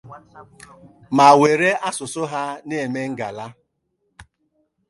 [1.15, 3.45] ma were asụsụ ha na-eme ngàlá